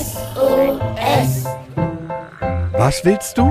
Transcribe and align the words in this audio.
SOS. 0.00 1.46
Was 2.78 3.04
willst 3.04 3.36
du? 3.36 3.50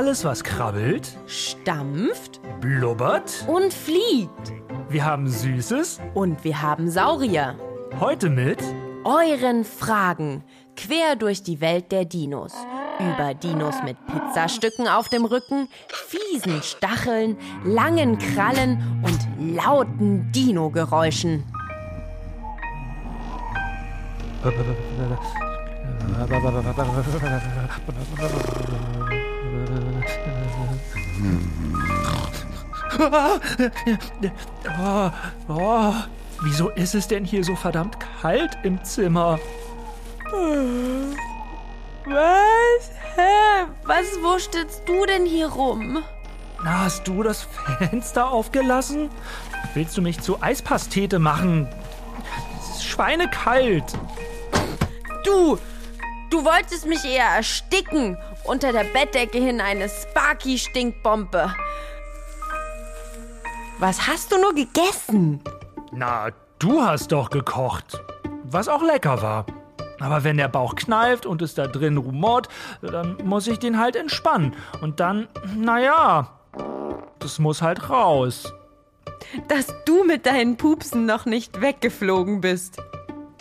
Alles, 0.00 0.24
was 0.24 0.42
krabbelt, 0.42 1.18
stampft 1.26 2.40
blubbert. 2.62 3.44
und 3.46 3.70
fliegt. 3.70 4.50
Wir 4.88 5.04
haben 5.04 5.28
Süßes. 5.28 6.00
Und 6.14 6.42
wir 6.42 6.62
haben 6.62 6.88
Saurier. 6.88 7.54
Heute 8.00 8.30
mit 8.30 8.62
Euren 9.04 9.62
Fragen. 9.62 10.42
Quer 10.74 11.16
durch 11.16 11.42
die 11.42 11.60
Welt 11.60 11.92
der 11.92 12.06
Dinos. 12.06 12.54
Über 12.98 13.34
Dinos 13.34 13.74
mit 13.84 13.98
Pizzastücken 14.06 14.88
auf 14.88 15.10
dem 15.10 15.26
Rücken, 15.26 15.68
fiesen 15.88 16.62
Stacheln, 16.62 17.36
langen 17.62 18.16
Krallen 18.16 19.02
und 19.04 19.54
lauten 19.54 20.32
Dino-Geräuschen. 20.32 21.44
Oh, 34.78 35.10
oh, 35.48 35.94
wieso 36.42 36.68
ist 36.70 36.94
es 36.94 37.08
denn 37.08 37.24
hier 37.24 37.44
so 37.44 37.56
verdammt 37.56 37.96
kalt 38.20 38.58
im 38.62 38.82
Zimmer? 38.84 39.38
Was? 42.04 42.90
Hä? 43.16 43.66
Was 43.84 44.06
wurstelst 44.22 44.82
du 44.86 45.06
denn 45.06 45.26
hier 45.26 45.48
rum? 45.48 46.02
Na, 46.62 46.84
hast 46.84 47.06
du 47.08 47.22
das 47.22 47.46
Fenster 47.78 48.30
aufgelassen? 48.30 49.10
Willst 49.74 49.96
du 49.96 50.02
mich 50.02 50.20
zu 50.20 50.42
Eispastete 50.42 51.18
machen? 51.18 51.68
Es 52.60 52.76
ist 52.76 52.84
schweinekalt. 52.84 53.84
Du! 55.24 55.58
Du 56.30 56.44
wolltest 56.44 56.86
mich 56.86 57.04
eher 57.04 57.26
ersticken. 57.26 58.16
Unter 58.44 58.72
der 58.72 58.84
Bettdecke 58.84 59.38
hin 59.38 59.60
eine 59.60 59.88
Sparky-Stinkbombe. 59.88 61.54
Was 63.78 64.06
hast 64.06 64.32
du 64.32 64.40
nur 64.40 64.54
gegessen? 64.54 65.40
Na, 65.92 66.28
du 66.58 66.82
hast 66.82 67.12
doch 67.12 67.30
gekocht. 67.30 68.00
Was 68.44 68.68
auch 68.68 68.82
lecker 68.82 69.22
war. 69.22 69.46
Aber 70.00 70.24
wenn 70.24 70.38
der 70.38 70.48
Bauch 70.48 70.74
kneift 70.74 71.26
und 71.26 71.42
es 71.42 71.54
da 71.54 71.66
drin 71.66 71.98
rumort, 71.98 72.48
dann 72.80 73.18
muss 73.22 73.46
ich 73.46 73.58
den 73.58 73.78
halt 73.78 73.96
entspannen. 73.96 74.56
Und 74.80 74.98
dann, 74.98 75.28
naja, 75.54 76.30
das 77.18 77.38
muss 77.38 77.62
halt 77.62 77.90
raus. 77.90 78.52
Dass 79.48 79.66
du 79.84 80.04
mit 80.04 80.26
deinen 80.26 80.56
Pupsen 80.56 81.06
noch 81.06 81.26
nicht 81.26 81.60
weggeflogen 81.60 82.40
bist. 82.40 82.82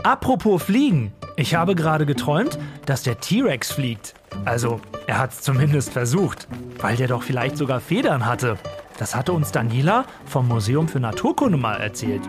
Apropos 0.03 0.63
Fliegen. 0.63 1.13
Ich 1.39 1.55
habe 1.55 1.73
gerade 1.73 2.05
geträumt, 2.05 2.59
dass 2.85 3.03
der 3.03 3.21
T-Rex 3.21 3.71
fliegt. 3.71 4.13
Also, 4.43 4.81
er 5.07 5.19
hat 5.19 5.31
es 5.31 5.39
zumindest 5.39 5.93
versucht, 5.93 6.49
weil 6.79 6.97
der 6.97 7.07
doch 7.07 7.23
vielleicht 7.23 7.55
sogar 7.55 7.79
Federn 7.79 8.25
hatte. 8.25 8.57
Das 8.97 9.15
hatte 9.15 9.31
uns 9.31 9.53
Daniela 9.53 10.03
vom 10.25 10.49
Museum 10.49 10.89
für 10.89 10.99
Naturkunde 10.99 11.57
mal 11.57 11.77
erzählt. 11.77 12.23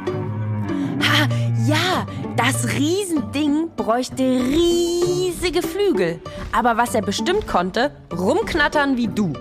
Ha, 1.02 1.28
ja, 1.66 2.06
das 2.36 2.68
Riesending 2.68 3.70
bräuchte 3.76 4.22
riesige 4.22 5.62
Flügel. 5.62 6.20
Aber 6.52 6.76
was 6.76 6.94
er 6.94 7.02
bestimmt 7.02 7.48
konnte, 7.48 7.90
rumknattern 8.16 8.96
wie 8.96 9.08
du. 9.08 9.32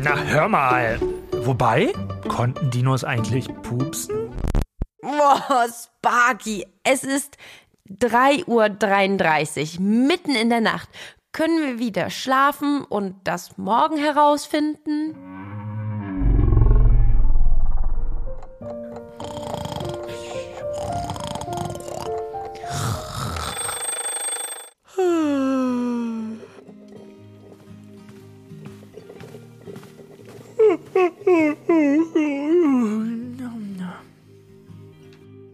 Na, 0.00 0.16
hör 0.16 0.48
mal. 0.48 0.98
Wobei, 1.44 1.92
konnten 2.26 2.72
Dinos 2.72 3.04
eigentlich 3.04 3.46
pupsen? 3.62 4.16
Boah, 5.00 5.66
Sparky, 5.68 6.66
es 6.82 7.04
ist 7.04 7.36
3.33 7.90 9.78
Uhr, 9.78 9.80
mitten 9.80 10.34
in 10.34 10.50
der 10.50 10.60
Nacht. 10.60 10.88
Können 11.32 11.60
wir 11.62 11.78
wieder 11.78 12.10
schlafen 12.10 12.84
und 12.84 13.16
das 13.24 13.56
morgen 13.56 13.96
herausfinden? 13.96 15.41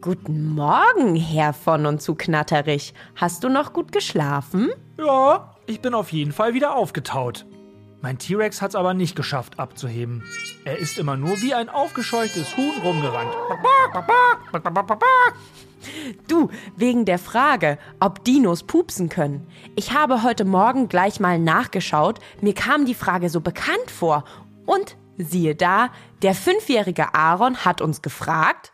Guten 0.09 0.55
Morgen, 0.55 1.17
Herr 1.17 1.53
von 1.53 1.85
und 1.85 2.01
zu 2.01 2.15
Knatterich. 2.15 2.95
Hast 3.15 3.45
du 3.45 3.51
noch 3.51 3.75
gut 3.75 3.93
geschlafen? 3.93 4.71
Ja, 4.97 5.55
ich 5.67 5.83
bin 5.83 5.93
auf 5.93 6.13
jeden 6.13 6.33
Fall 6.33 6.55
wieder 6.55 6.75
aufgetaut. 6.75 7.45
Mein 8.01 8.17
T-Rex 8.17 8.63
hat's 8.63 8.75
aber 8.75 8.95
nicht 8.95 9.17
geschafft 9.17 9.59
abzuheben. 9.59 10.23
Er 10.65 10.79
ist 10.79 10.97
immer 10.97 11.19
nur 11.19 11.43
wie 11.43 11.53
ein 11.53 11.69
aufgescheuchtes 11.69 12.57
Huhn 12.57 12.81
rumgerannt. 12.83 13.35
Du, 16.27 16.49
wegen 16.75 17.05
der 17.05 17.19
Frage, 17.19 17.77
ob 18.01 18.25
Dinos 18.25 18.63
pupsen 18.63 19.11
können. 19.11 19.47
Ich 19.77 19.93
habe 19.93 20.23
heute 20.23 20.47
Morgen 20.47 20.89
gleich 20.89 21.21
mal 21.21 21.39
nachgeschaut. 21.39 22.19
Mir 22.41 22.55
kam 22.55 22.87
die 22.87 22.95
Frage 22.95 23.29
so 23.29 23.43
bekannt 23.43 23.91
vor. 23.91 24.25
Und 24.65 24.97
siehe 25.19 25.55
da, 25.55 25.91
der 26.23 26.35
fünfjährige 26.35 27.13
Aaron 27.13 27.67
hat 27.67 27.83
uns 27.83 28.01
gefragt. 28.01 28.73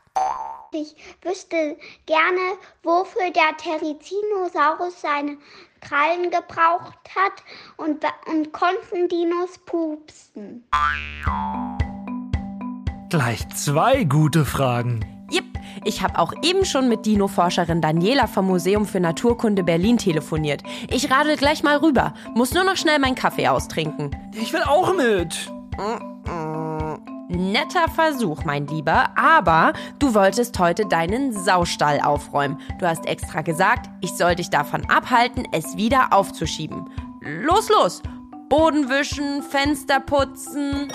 Ich 0.75 0.97
wüsste 1.23 1.77
gerne, 2.07 2.59
wofür 2.83 3.31
der 3.31 3.57
Therizinosaurus 3.57 5.01
seine 5.01 5.37
Krallen 5.81 6.31
gebraucht 6.31 6.99
hat 7.15 7.45
und, 7.77 8.05
und 8.27 8.53
konnten 8.53 9.09
Dinos 9.09 9.59
pupsen. 9.67 10.65
Gleich 13.09 13.49
zwei 13.51 14.03
gute 14.03 14.45
Fragen. 14.45 15.05
Jipp, 15.31 15.45
ich 15.85 16.03
habe 16.03 16.19
auch 16.19 16.33
eben 16.43 16.65
schon 16.65 16.89
mit 16.89 17.07
Dino-Forscherin 17.07 17.81
Daniela 17.81 18.27
vom 18.27 18.47
Museum 18.47 18.85
für 18.85 18.99
Naturkunde 18.99 19.63
Berlin 19.63 19.97
telefoniert. 19.97 20.65
Ich 20.91 21.09
radel 21.09 21.37
gleich 21.37 21.63
mal 21.63 21.77
rüber. 21.77 22.15
Muss 22.35 22.53
nur 22.53 22.65
noch 22.65 22.77
schnell 22.77 22.99
meinen 22.99 23.15
Kaffee 23.15 23.47
austrinken. 23.47 24.11
Ich 24.33 24.53
will 24.53 24.63
auch 24.63 24.93
mit. 24.95 25.53
Netter 27.29 27.89
Versuch, 27.89 28.45
mein 28.45 28.67
Lieber, 28.67 29.17
aber 29.17 29.73
du 29.99 30.15
wolltest 30.15 30.59
heute 30.59 30.87
deinen 30.87 31.33
Saustall 31.33 32.01
aufräumen. 32.01 32.59
Du 32.79 32.87
hast 32.87 33.07
extra 33.07 33.41
gesagt, 33.41 33.89
ich 34.03 34.13
soll 34.13 34.35
dich 34.35 34.51
davon 34.51 34.85
abhalten, 34.91 35.49
es 35.53 35.77
wieder 35.77 36.13
aufzuschieben. 36.13 36.85
Los, 37.21 37.69
los! 37.71 38.03
Boden 38.51 38.89
wischen, 38.91 39.43
Fenster 39.43 40.01
putzen. 40.01 40.93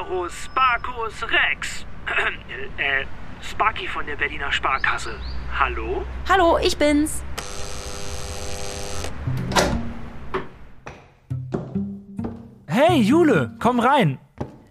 Tyrannosaurus 0.00 0.32
Sparkus 0.44 1.22
Rex. 1.22 1.84
äh, 2.78 3.04
Sparky 3.42 3.86
von 3.86 4.06
der 4.06 4.16
Berliner 4.16 4.50
Sparkasse. 4.52 5.14
Hallo? 5.58 6.04
Hallo, 6.28 6.58
ich 6.58 6.76
bin's. 6.76 7.22
Hey, 12.66 13.00
Jule, 13.00 13.56
komm 13.58 13.80
rein. 13.80 14.18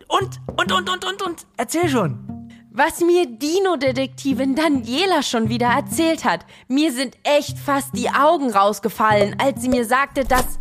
Und, 0.08 0.40
und, 0.58 0.72
und, 0.72 0.90
und, 0.90 1.06
und, 1.06 1.22
und, 1.22 1.48
erzähl 1.58 1.90
schon. 1.90 2.26
Was 2.72 3.02
mir 3.02 3.26
Dino-Detektivin 3.26 4.56
Daniela 4.56 5.22
schon 5.22 5.50
wieder 5.50 5.68
erzählt 5.68 6.24
hat. 6.24 6.46
Mir 6.68 6.92
sind 6.92 7.18
echt 7.24 7.58
fast 7.58 7.96
die 7.96 8.10
Augen 8.10 8.52
rausgefallen, 8.52 9.36
als 9.40 9.62
sie 9.62 9.70
mir 9.70 9.86
sagte, 9.86 10.24
dass... 10.24 10.60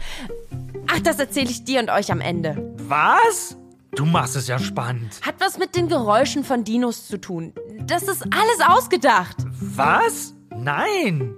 Ach, 0.91 1.00
das 1.00 1.19
erzähle 1.19 1.50
ich 1.50 1.65
dir 1.65 1.81
und 1.81 1.91
euch 1.91 2.11
am 2.11 2.20
Ende. 2.20 2.75
Was? 2.79 3.57
Du 3.94 4.05
machst 4.05 4.37
es 4.37 4.49
ja 4.49 4.58
spannend. 4.58 5.20
Hat 5.23 5.37
was 5.38 5.58
mit 5.58 5.75
den 5.75 5.88
Geräuschen 5.88 6.44
von 6.44 6.64
Dinos 6.64 7.06
zu 7.06 7.19
tun. 7.19 7.52
Das 7.87 8.02
ist 8.02 8.23
alles 8.23 8.61
ausgedacht. 8.67 9.37
Was? 9.61 10.35
Nein. 10.56 11.35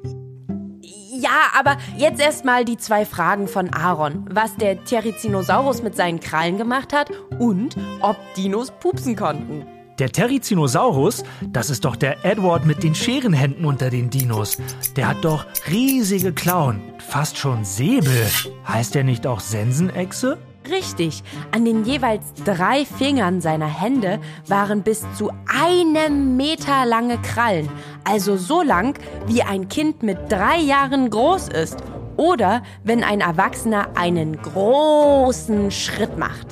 Ja, 0.82 1.50
aber 1.58 1.76
jetzt 1.97 2.20
erstmal 2.20 2.64
die 2.64 2.76
zwei 2.76 3.05
Fragen 3.05 3.47
von 3.47 3.73
Aaron. 3.73 4.26
Was 4.31 4.56
der 4.56 4.85
Therizinosaurus 4.85 5.82
mit 5.82 5.94
seinen 5.94 6.20
Krallen 6.20 6.58
gemacht 6.58 6.93
hat 6.93 7.11
und 7.38 7.76
ob 8.00 8.17
Dinos 8.35 8.73
pupsen 8.81 9.17
konnten. 9.17 9.67
Der 9.99 10.11
Therizinosaurus, 10.11 11.25
das 11.46 11.69
ist 11.69 11.85
doch 11.85 11.94
der 11.94 12.25
Edward 12.25 12.64
mit 12.64 12.82
den 12.82 12.94
Scherenhänden 12.94 13.67
unter 13.67 13.91
den 13.91 14.08
Dinos. 14.08 14.56
Der 14.96 15.08
hat 15.08 15.23
doch 15.25 15.44
riesige 15.70 16.32
Klauen, 16.32 16.81
fast 17.06 17.37
schon 17.37 17.67
Säbel. 17.67 18.26
Heißt 18.67 18.94
der 18.94 19.05
nicht 19.05 19.26
auch 19.26 19.41
Sensenechse? 19.41 20.38
Richtig, 20.70 21.25
an 21.50 21.64
den 21.64 21.84
jeweils 21.84 22.32
drei 22.44 22.84
Fingern 22.84 23.40
seiner 23.40 23.67
Hände 23.67 24.20
waren 24.46 24.82
bis 24.82 25.05
zu 25.17 25.32
einem 25.46 26.37
Meter 26.37 26.87
lange 26.87 27.19
Krallen. 27.19 27.69
Also 28.05 28.37
so 28.37 28.62
lang, 28.62 28.99
wie 29.26 29.43
ein 29.43 29.69
Kind 29.69 30.02
mit 30.02 30.19
drei 30.28 30.58
Jahren 30.58 31.11
groß 31.11 31.49
ist. 31.49 31.78
Oder 32.17 32.62
wenn 32.84 33.02
ein 33.02 33.20
Erwachsener 33.20 33.88
einen 33.96 34.40
großen 34.40 35.70
Schritt 35.70 36.19
macht. 36.19 36.46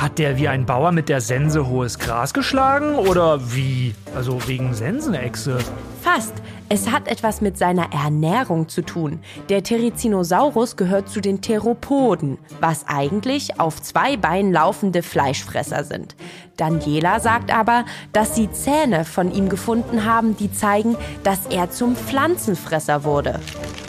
Hat 0.00 0.18
der 0.18 0.36
wie 0.36 0.48
ein 0.48 0.66
Bauer 0.66 0.90
mit 0.90 1.08
der 1.08 1.20
Sense 1.20 1.68
hohes 1.68 1.98
Gras 1.98 2.34
geschlagen 2.34 2.96
oder 2.96 3.52
wie? 3.54 3.94
Also 4.16 4.46
wegen 4.48 4.74
Sensenechse. 4.74 5.58
Fast. 6.02 6.34
Es 6.68 6.90
hat 6.90 7.06
etwas 7.06 7.40
mit 7.40 7.56
seiner 7.56 7.92
Ernährung 7.92 8.68
zu 8.68 8.82
tun. 8.82 9.20
Der 9.48 9.62
Therizinosaurus 9.62 10.76
gehört 10.76 11.08
zu 11.08 11.20
den 11.20 11.40
Theropoden, 11.40 12.38
was 12.60 12.86
eigentlich 12.88 13.60
auf 13.60 13.80
zwei 13.80 14.16
Beinen 14.16 14.52
laufende 14.52 15.02
Fleischfresser 15.02 15.84
sind. 15.84 16.16
Daniela 16.56 17.20
sagt 17.20 17.54
aber, 17.54 17.84
dass 18.12 18.34
sie 18.34 18.50
Zähne 18.50 19.04
von 19.04 19.32
ihm 19.32 19.48
gefunden 19.48 20.04
haben, 20.04 20.36
die 20.36 20.50
zeigen, 20.50 20.96
dass 21.22 21.46
er 21.46 21.70
zum 21.70 21.94
Pflanzenfresser 21.94 23.04
wurde. 23.04 23.40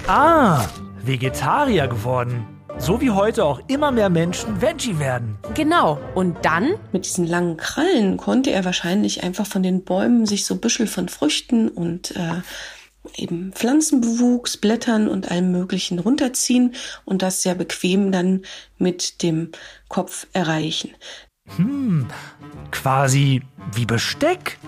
Ah, 0.08 0.66
Vegetarier 1.04 1.88
geworden. 1.88 2.56
So 2.80 3.02
wie 3.02 3.12
heute 3.12 3.44
auch 3.44 3.60
immer 3.68 3.92
mehr 3.92 4.10
Menschen 4.10 4.62
Veggie 4.62 5.00
werden. 5.00 5.38
Genau. 5.56 6.00
Und 6.16 6.38
dann 6.44 6.76
Mit 6.94 7.06
diesen 7.06 7.26
langen 7.26 7.58
Krallen 7.58 8.18
konnte 8.18 8.52
er 8.52 8.66
wahrscheinlich 8.66 9.24
einfach 9.24 9.46
von 9.46 9.64
den 9.64 9.84
Bäumen 9.84 10.26
sich 10.26 10.46
so 10.46 10.58
Büschel 10.58 10.88
von 10.88 11.10
Früchten 11.10 11.70
und 11.70 12.16
äh, 12.16 12.42
eben 13.16 13.52
Pflanzenbewuchs, 13.54 14.58
Blättern 14.58 15.08
und 15.08 15.32
allem 15.32 15.52
Möglichen 15.52 16.00
runterziehen 16.00 16.76
und 17.04 17.22
das 17.22 17.42
sehr 17.42 17.56
bequem 17.56 18.12
dann 18.12 18.44
mit 18.78 19.24
dem 19.24 19.52
Kopf 19.90 20.28
erreichen. 20.34 20.92
Quasi 22.72 23.42
wie 23.74 23.86
Besteck. 23.86 24.60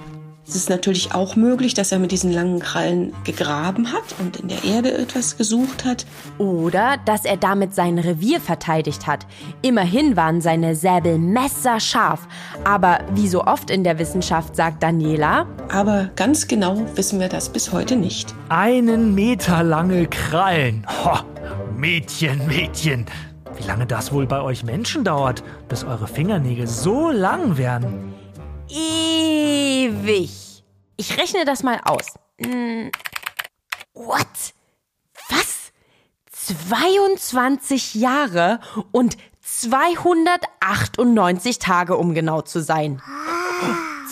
Es 0.50 0.56
ist 0.56 0.70
natürlich 0.72 1.14
auch 1.14 1.36
möglich, 1.36 1.76
dass 1.76 1.92
er 1.92 2.00
mit 2.00 2.12
diesen 2.12 2.34
langen 2.34 2.58
Krallen 2.58 3.14
gegraben 3.24 3.94
hat 3.94 4.16
und 4.20 4.38
in 4.38 4.48
der 4.48 4.64
Erde 4.64 4.98
etwas 4.98 5.38
gesucht 5.38 5.86
hat. 5.86 6.08
Oder 6.40 6.98
dass 7.06 7.24
er 7.24 7.38
damit 7.38 7.76
sein 7.76 8.00
Revier 8.00 8.42
verteidigt 8.42 9.06
hat. 9.06 9.28
Immerhin 9.62 10.18
waren 10.18 10.42
seine 10.42 10.74
Säbel 10.74 11.20
messerscharf. 11.20 12.28
Aber 12.64 12.98
wie 13.14 13.28
so 13.28 13.44
oft 13.44 13.70
in 13.70 13.84
der 13.84 14.00
Wissenschaft 14.00 14.56
sagt 14.56 14.82
Daniela, 14.82 15.46
Aber 15.72 16.10
ganz 16.16 16.48
genau 16.48 16.84
wissen 16.96 17.20
wir 17.20 17.30
das 17.30 17.50
bis 17.50 17.72
heute 17.72 17.96
nicht. 17.96 18.34
Einen 18.50 19.14
Meter 19.14 19.62
lange 19.62 20.08
Krallen. 20.08 20.84
Ho, 21.06 21.20
Mädchen, 21.78 22.48
Mädchen. 22.48 23.06
Wie 23.56 23.68
lange 23.68 23.86
das 23.86 24.12
wohl 24.12 24.26
bei 24.26 24.42
euch 24.42 24.64
Menschen 24.64 25.04
dauert, 25.04 25.44
bis 25.68 25.84
eure 25.84 26.08
Fingernägel 26.08 26.66
so 26.66 27.12
lang 27.12 27.60
werden. 27.60 28.16
Ewig. 28.70 30.64
Ich 30.98 31.18
rechne 31.18 31.46
das 31.46 31.64
mal 31.64 31.80
aus. 31.84 32.14
Hm, 32.42 32.92
What? 33.94 34.54
Was? 35.30 35.72
22 36.32 37.96
Jahre 37.96 38.60
und 38.92 39.18
298 39.42 41.60
Tage, 41.60 41.98
um 41.98 42.14
genau 42.14 42.42
zu 42.42 42.62
sein. 42.62 43.02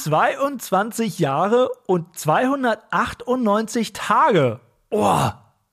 22 0.04 1.20
Jahre 1.20 1.70
und 1.86 2.18
298 2.18 3.94
Tage. 3.94 4.60
Oh, 4.90 5.30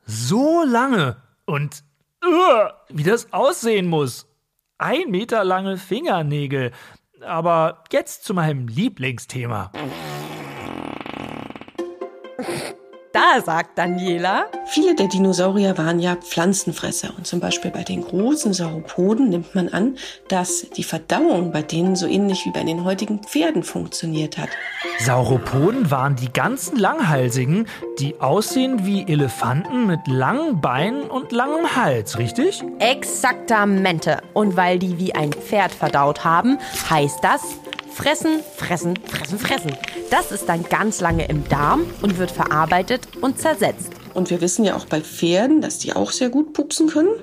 so 0.06 0.62
lange. 0.64 1.16
Und 1.44 1.82
uh, 2.24 2.68
wie 2.88 3.02
das 3.02 3.32
aussehen 3.32 3.88
muss. 3.88 4.26
Ein 4.78 5.10
Meter 5.10 5.42
lange 5.44 5.76
Fingernägel. 5.76 6.70
Aber 7.26 7.82
jetzt 7.92 8.24
zu 8.24 8.34
meinem 8.34 8.68
Lieblingsthema. 8.68 9.70
Da 13.14 13.40
sagt 13.40 13.78
Daniela, 13.78 14.46
Viele 14.66 14.96
der 14.96 15.06
Dinosaurier 15.06 15.78
waren 15.78 16.00
ja 16.00 16.16
Pflanzenfresser 16.16 17.10
und 17.16 17.28
zum 17.28 17.38
Beispiel 17.38 17.70
bei 17.70 17.84
den 17.84 18.02
großen 18.02 18.52
Sauropoden 18.52 19.28
nimmt 19.28 19.54
man 19.54 19.68
an, 19.68 19.96
dass 20.26 20.68
die 20.70 20.82
Verdauung 20.82 21.52
bei 21.52 21.62
denen 21.62 21.94
so 21.94 22.08
ähnlich 22.08 22.44
wie 22.44 22.50
bei 22.50 22.64
den 22.64 22.82
heutigen 22.82 23.22
Pferden 23.22 23.62
funktioniert 23.62 24.36
hat. 24.36 24.48
Sauropoden 24.98 25.92
waren 25.92 26.16
die 26.16 26.32
ganzen 26.32 26.76
Langhalsigen, 26.76 27.68
die 28.00 28.20
aussehen 28.20 28.84
wie 28.84 29.06
Elefanten 29.06 29.86
mit 29.86 30.00
langen 30.08 30.60
Beinen 30.60 31.02
und 31.02 31.30
langem 31.30 31.76
Hals, 31.76 32.18
richtig? 32.18 32.64
exaktamente. 32.80 34.22
Und 34.32 34.56
weil 34.56 34.80
die 34.80 34.98
wie 34.98 35.14
ein 35.14 35.32
Pferd 35.32 35.70
verdaut 35.70 36.24
haben, 36.24 36.58
heißt 36.90 37.22
das 37.22 37.42
fressen, 37.94 38.40
fressen, 38.56 38.98
fressen, 39.06 39.38
fressen. 39.38 39.72
Das 40.10 40.32
ist 40.32 40.48
dann 40.48 40.64
ganz 40.64 41.00
lange 41.00 41.26
im 41.26 41.48
Darm 41.48 41.86
und 42.02 42.18
wird 42.18 42.30
verarbeitet 42.30 43.08
und 43.20 43.38
zersetzt. 43.38 43.92
Und 44.14 44.30
wir 44.30 44.40
wissen 44.40 44.64
ja 44.64 44.76
auch 44.76 44.86
bei 44.86 45.00
Pferden, 45.00 45.60
dass 45.60 45.78
die 45.78 45.92
auch 45.92 46.12
sehr 46.12 46.28
gut 46.28 46.52
pupsen 46.52 46.88
können. 46.88 47.14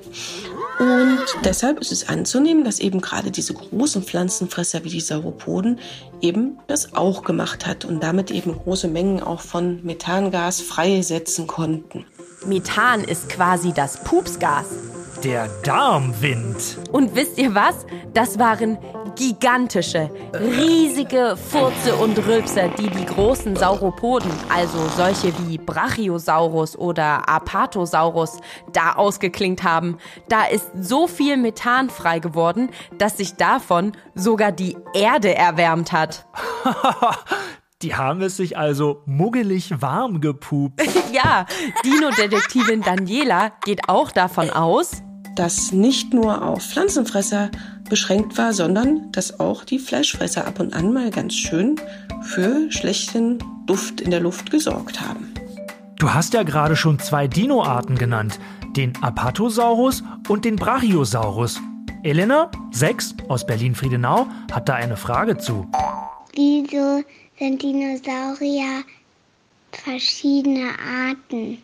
Und 0.80 1.20
deshalb 1.46 1.80
ist 1.80 1.92
es 1.92 2.10
anzunehmen, 2.10 2.64
dass 2.64 2.80
eben 2.80 3.02
gerade 3.02 3.32
diese 3.32 3.54
großen 3.54 4.04
Pflanzenfresser 4.04 4.84
wie 4.84 4.90
die 4.90 5.00
Sauropoden 5.00 5.80
eben 6.22 6.58
das 6.68 6.96
auch 6.96 7.24
gemacht 7.24 7.66
hat 7.66 7.86
und 7.86 8.02
damit 8.02 8.32
eben 8.32 8.54
große 8.54 8.88
Mengen 8.88 9.22
auch 9.22 9.42
von 9.42 9.84
Methangas 9.84 10.62
freisetzen 10.62 11.48
konnten. 11.48 12.06
Methan 12.46 13.04
ist 13.04 13.30
quasi 13.30 13.72
das 13.74 14.04
Pupsgas. 14.04 14.66
Der 15.24 15.48
Darmwind. 15.64 16.80
Und 16.92 17.16
wisst 17.16 17.38
ihr 17.38 17.54
was? 17.54 17.86
Das 18.16 18.40
waren 18.40 18.80
gigantische, 19.16 20.10
riesige 20.34 21.36
Furze 21.38 21.96
und 21.96 22.18
Rülpser, 22.26 22.70
die 22.70 22.90
die 22.90 23.06
großen 23.06 23.56
Sauropoden, 23.56 24.32
also 24.50 24.78
solche 24.96 25.34
wie 25.40 25.58
Brachiosaurus 25.58 26.78
oder 26.78 27.28
Apatosaurus, 27.28 28.40
da 28.74 28.94
ausgeklingt 28.94 29.64
haben. 29.64 29.98
Da 30.30 30.46
ist 30.46 30.70
so 30.80 31.08
viel 31.08 31.38
Methan 31.38 31.90
frei 31.90 32.20
geworden, 32.20 32.70
dass 32.98 33.18
sich 33.18 33.36
davon 33.36 33.94
sogar 34.16 34.52
die 34.52 34.78
Erde 34.94 35.36
erwärmt 35.36 35.92
hat. 35.92 36.26
Die 37.82 37.96
haben 37.96 38.22
es 38.22 38.38
sich 38.38 38.60
also 38.60 39.02
muggelig 39.06 39.82
warm 39.82 40.22
gepupt. 40.22 40.82
Ja, 41.12 41.46
Dino-Detektivin 41.84 42.84
Daniela 42.84 43.52
geht 43.66 43.90
auch 43.90 44.12
davon 44.12 44.50
aus, 44.50 45.02
Das 45.42 45.72
nicht 45.72 46.14
nur 46.14 46.44
auf 46.44 46.62
Pflanzenfresser 46.62 47.50
beschränkt 47.90 48.38
war, 48.38 48.54
sondern 48.54 49.12
dass 49.12 49.40
auch 49.40 49.64
die 49.64 49.80
Fleischfresser 49.80 50.46
ab 50.46 50.60
und 50.60 50.76
an 50.76 50.94
mal 50.94 51.10
ganz 51.10 51.34
schön 51.34 51.82
für 52.22 52.72
schlechten 52.72 53.40
Duft 53.66 54.02
in 54.02 54.12
der 54.12 54.20
Luft 54.20 54.52
gesorgt 54.52 55.02
haben. 55.02 55.34
Du 55.98 56.14
hast 56.14 56.36
ja 56.36 56.44
gerade 56.44 56.76
schon 56.76 57.00
zwei 57.00 57.28
Dinoarten 57.28 57.98
genannt, 57.98 58.40
den 58.78 58.94
Apatosaurus 59.02 60.04
und 60.28 60.46
den 60.46 60.58
Brachiosaurus. 60.58 61.60
Elena, 62.04 62.52
6 62.70 63.16
aus 63.28 63.44
Berlin-Friedenau, 63.44 64.28
hat 64.52 64.70
da 64.70 64.76
eine 64.76 64.96
Frage 64.96 65.40
zu. 65.40 65.68
Wieso 66.36 67.04
sind 67.40 67.64
Dinosaurier 67.64 68.84
verschiedene 69.72 70.70
Arten? 70.70 71.58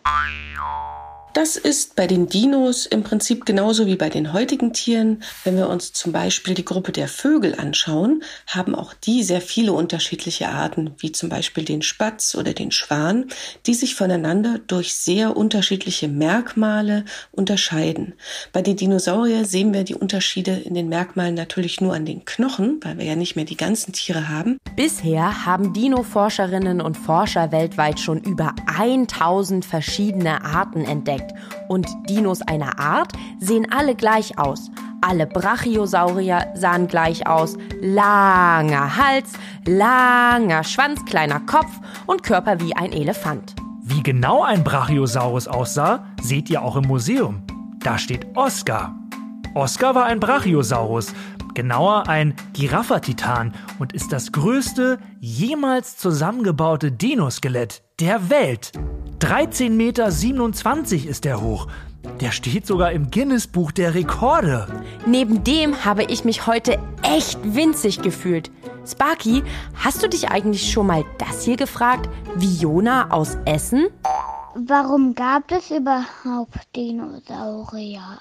Das 1.38 1.56
ist 1.56 1.94
bei 1.94 2.08
den 2.08 2.28
Dinos 2.28 2.84
im 2.84 3.04
Prinzip 3.04 3.46
genauso 3.46 3.86
wie 3.86 3.94
bei 3.94 4.08
den 4.08 4.32
heutigen 4.32 4.72
Tieren. 4.72 5.22
Wenn 5.44 5.56
wir 5.56 5.68
uns 5.68 5.92
zum 5.92 6.10
Beispiel 6.10 6.54
die 6.54 6.64
Gruppe 6.64 6.90
der 6.90 7.06
Vögel 7.06 7.54
anschauen, 7.54 8.24
haben 8.48 8.74
auch 8.74 8.92
die 8.92 9.22
sehr 9.22 9.40
viele 9.40 9.72
unterschiedliche 9.72 10.48
Arten, 10.48 10.96
wie 10.98 11.12
zum 11.12 11.28
Beispiel 11.28 11.64
den 11.64 11.82
Spatz 11.82 12.34
oder 12.34 12.54
den 12.54 12.72
Schwan, 12.72 13.26
die 13.66 13.74
sich 13.74 13.94
voneinander 13.94 14.58
durch 14.66 14.94
sehr 14.94 15.36
unterschiedliche 15.36 16.08
Merkmale 16.08 17.04
unterscheiden. 17.30 18.14
Bei 18.52 18.60
den 18.60 18.76
Dinosauriern 18.76 19.44
sehen 19.44 19.72
wir 19.72 19.84
die 19.84 19.94
Unterschiede 19.94 20.56
in 20.64 20.74
den 20.74 20.88
Merkmalen 20.88 21.36
natürlich 21.36 21.80
nur 21.80 21.94
an 21.94 22.04
den 22.04 22.24
Knochen, 22.24 22.80
weil 22.82 22.98
wir 22.98 23.04
ja 23.04 23.14
nicht 23.14 23.36
mehr 23.36 23.44
die 23.44 23.56
ganzen 23.56 23.92
Tiere 23.92 24.28
haben. 24.28 24.58
Bisher 24.74 25.46
haben 25.46 25.72
Dino-Forscherinnen 25.72 26.80
und 26.80 26.96
Forscher 26.96 27.52
weltweit 27.52 28.00
schon 28.00 28.20
über 28.24 28.56
1000 28.76 29.64
verschiedene 29.64 30.42
Arten 30.44 30.84
entdeckt. 30.84 31.27
Und 31.68 31.86
Dinos 32.08 32.42
einer 32.42 32.78
Art 32.78 33.12
sehen 33.38 33.66
alle 33.70 33.94
gleich 33.94 34.38
aus. 34.38 34.70
Alle 35.00 35.26
Brachiosaurier 35.26 36.52
sahen 36.54 36.88
gleich 36.88 37.26
aus. 37.26 37.56
Langer 37.80 38.96
Hals, 38.96 39.32
langer 39.66 40.64
Schwanz, 40.64 41.04
kleiner 41.04 41.40
Kopf 41.40 41.70
und 42.06 42.22
Körper 42.22 42.60
wie 42.60 42.74
ein 42.74 42.92
Elefant. 42.92 43.54
Wie 43.82 44.02
genau 44.02 44.42
ein 44.42 44.64
Brachiosaurus 44.64 45.48
aussah, 45.48 46.04
seht 46.20 46.50
ihr 46.50 46.62
auch 46.62 46.76
im 46.76 46.86
Museum. 46.86 47.42
Da 47.78 47.96
steht 47.96 48.26
Oscar. 48.36 48.94
Oscar 49.54 49.94
war 49.94 50.04
ein 50.04 50.20
Brachiosaurus, 50.20 51.14
genauer 51.54 52.08
ein 52.08 52.34
Giraffatitan 52.52 53.54
und 53.78 53.92
ist 53.92 54.12
das 54.12 54.32
größte 54.32 54.98
jemals 55.20 55.96
zusammengebaute 55.96 56.92
Dinoskelett 56.92 57.82
der 57.98 58.30
Welt. 58.30 58.72
13,27 59.20 59.70
Meter 59.70 61.10
ist 61.10 61.26
er 61.26 61.40
hoch. 61.40 61.66
Der 62.20 62.30
steht 62.30 62.66
sogar 62.66 62.92
im 62.92 63.10
Guinness-Buch 63.10 63.72
der 63.72 63.94
Rekorde. 63.94 64.66
Neben 65.06 65.44
dem 65.44 65.84
habe 65.84 66.04
ich 66.04 66.24
mich 66.24 66.46
heute 66.46 66.78
echt 67.02 67.38
winzig 67.42 68.00
gefühlt. 68.02 68.50
Sparky, 68.86 69.42
hast 69.74 70.02
du 70.02 70.08
dich 70.08 70.30
eigentlich 70.30 70.70
schon 70.70 70.86
mal 70.86 71.04
das 71.18 71.44
hier 71.44 71.56
gefragt? 71.56 72.08
Viona 72.36 73.10
aus 73.10 73.36
Essen? 73.44 73.88
Warum 74.54 75.14
gab 75.14 75.52
es 75.52 75.70
überhaupt 75.70 76.58
Dinosaurier? 76.74 78.18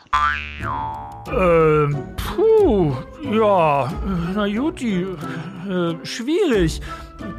Ähm, 1.32 1.98
puh, 2.18 2.94
ja, 3.32 3.92
na 4.36 4.46
Juti, 4.46 5.08
äh, 5.68 5.96
schwierig. 6.04 6.82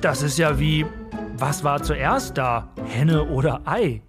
Das 0.00 0.22
ist 0.22 0.38
ja 0.38 0.58
wie, 0.58 0.84
was 1.38 1.64
war 1.64 1.82
zuerst 1.82 2.36
da? 2.36 2.68
Henne 2.86 3.24
oder 3.24 3.60
Ei? 3.64 4.02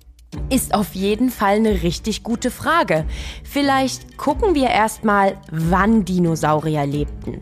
Ist 0.50 0.74
auf 0.74 0.94
jeden 0.94 1.30
Fall 1.32 1.56
eine 1.56 1.84
richtig 1.84 2.24
gute 2.24 2.52
Frage. 2.52 3.06
Vielleicht 3.44 4.18
gucken 4.18 4.56
wir 4.56 4.70
erstmal, 4.70 5.38
wann 5.52 6.06
Dinosaurier 6.06 6.86
lebten. 6.86 7.40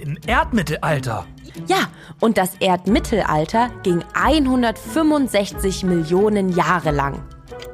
Im 0.00 0.18
Erdmittelalter. 0.26 1.26
Ja, 1.66 1.88
und 2.20 2.38
das 2.38 2.54
Erdmittelalter 2.60 3.70
ging 3.82 4.04
165 4.14 5.84
Millionen 5.84 6.50
Jahre 6.50 6.90
lang. 6.90 7.22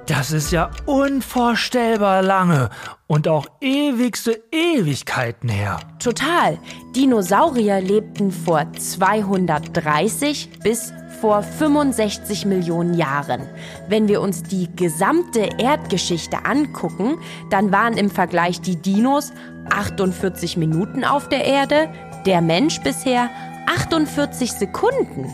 Das 0.07 0.33
ist 0.33 0.53
ja 0.53 0.71
unvorstellbar 0.85 2.23
lange 2.23 2.69
und 3.07 3.27
auch 3.27 3.47
ewigste 3.61 4.43
Ewigkeiten 4.53 5.49
her. 5.49 5.79
Total. 5.99 6.59
Dinosaurier 6.95 7.81
lebten 7.81 8.31
vor 8.31 8.71
230 8.73 10.51
bis 10.63 10.93
vor 11.25 11.43
65 11.43 12.45
Millionen 12.45 12.93
Jahren. 12.93 13.49
Wenn 13.89 14.09
wir 14.09 14.21
uns 14.21 14.43
die 14.43 14.69
gesamte 14.77 15.49
Erdgeschichte 15.57 16.45
angucken, 16.45 17.17
dann 17.49 17.73
waren 17.73 17.97
im 17.97 18.11
Vergleich 18.11 18.61
die 18.61 18.77
Dinos 18.77 19.33
48 19.71 20.59
Minuten 20.59 21.03
auf 21.03 21.31
der 21.31 21.47
Erde, 21.47 21.89
der 22.27 22.43
Mensch 22.43 22.83
bisher 22.83 23.31
48 23.75 24.53
Sekunden. 24.53 25.33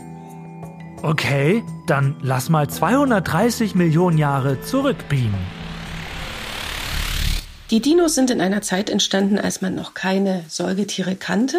Okay, 1.01 1.61
dann 1.87 2.15
lass 2.21 2.47
mal 2.47 2.69
230 2.69 3.75
Millionen 3.75 4.17
Jahre 4.17 4.61
zurückbeamen. 4.61 5.60
Die 7.71 7.79
Dinos 7.79 8.15
sind 8.15 8.29
in 8.29 8.41
einer 8.41 8.61
Zeit 8.61 8.89
entstanden, 8.89 9.39
als 9.39 9.61
man 9.61 9.75
noch 9.75 9.93
keine 9.93 10.43
Säugetiere 10.49 11.15
kannte, 11.15 11.57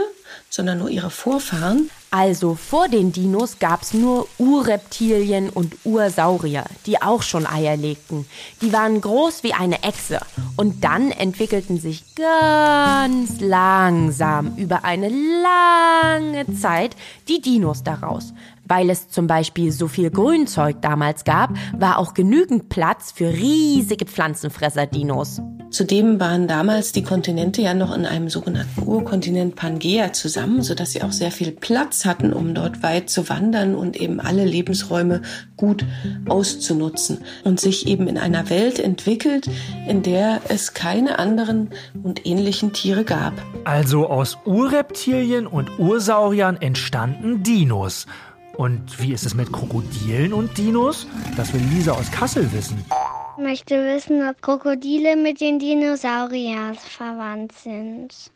sondern 0.50 0.78
nur 0.78 0.90
ihre 0.90 1.08
Vorfahren. 1.08 1.88
Also 2.10 2.54
vor 2.54 2.88
den 2.88 3.12
Dinos 3.12 3.58
gab's 3.58 3.94
nur 3.94 4.28
Urreptilien 4.36 5.48
und 5.48 5.74
Ursaurier, 5.84 6.64
die 6.84 7.00
auch 7.00 7.22
schon 7.22 7.46
Eier 7.46 7.78
legten. 7.78 8.26
Die 8.60 8.74
waren 8.74 9.00
groß 9.00 9.42
wie 9.42 9.54
eine 9.54 9.82
Echse. 9.82 10.20
Und 10.58 10.84
dann 10.84 11.12
entwickelten 11.12 11.80
sich 11.80 12.04
ganz 12.14 13.40
langsam 13.40 14.54
über 14.58 14.84
eine 14.84 15.08
lange 15.08 16.44
Zeit 16.60 16.94
die 17.28 17.40
Dinos 17.40 17.82
daraus. 17.82 18.34
Weil 18.66 18.90
es 18.90 19.08
zum 19.08 19.26
Beispiel 19.26 19.72
so 19.72 19.88
viel 19.88 20.10
Grünzeug 20.10 20.80
damals 20.80 21.24
gab, 21.24 21.50
war 21.76 21.98
auch 21.98 22.14
genügend 22.14 22.68
Platz 22.68 23.12
für 23.12 23.28
riesige 23.28 24.06
Pflanzenfresser-Dinos. 24.06 25.40
Zudem 25.72 26.20
waren 26.20 26.48
damals 26.48 26.92
die 26.92 27.02
Kontinente 27.02 27.62
ja 27.62 27.72
noch 27.72 27.96
in 27.96 28.04
einem 28.04 28.28
sogenannten 28.28 28.82
Urkontinent 28.86 29.56
Pangea 29.56 30.12
zusammen, 30.12 30.60
sodass 30.62 30.92
sie 30.92 31.02
auch 31.02 31.12
sehr 31.12 31.30
viel 31.30 31.50
Platz 31.50 32.04
hatten, 32.04 32.34
um 32.34 32.54
dort 32.54 32.82
weit 32.82 33.08
zu 33.08 33.30
wandern 33.30 33.74
und 33.74 33.96
eben 33.96 34.20
alle 34.20 34.44
Lebensräume 34.44 35.22
gut 35.56 35.86
auszunutzen 36.28 37.24
und 37.44 37.58
sich 37.58 37.86
eben 37.86 38.06
in 38.06 38.18
einer 38.18 38.50
Welt 38.50 38.80
entwickelt, 38.80 39.48
in 39.88 40.02
der 40.02 40.42
es 40.48 40.74
keine 40.74 41.18
anderen 41.18 41.70
und 42.02 42.26
ähnlichen 42.26 42.74
Tiere 42.74 43.04
gab. 43.04 43.32
Also 43.64 44.08
aus 44.08 44.36
Urreptilien 44.44 45.46
und 45.46 45.78
Ursauriern 45.78 46.60
entstanden 46.60 47.42
Dinos. 47.42 48.06
Und 48.56 49.00
wie 49.00 49.12
ist 49.12 49.24
es 49.24 49.34
mit 49.34 49.52
Krokodilen 49.52 50.32
und 50.32 50.56
Dinos? 50.58 51.06
Das 51.36 51.52
will 51.54 51.62
Lisa 51.72 51.92
aus 51.92 52.10
Kassel 52.10 52.52
wissen. 52.52 52.84
Ich 53.38 53.42
möchte 53.42 53.74
wissen, 53.76 54.28
ob 54.28 54.42
Krokodile 54.42 55.16
mit 55.16 55.40
den 55.40 55.58
Dinosauriern 55.58 56.74
verwandt 56.74 57.52
sind. 57.52 58.30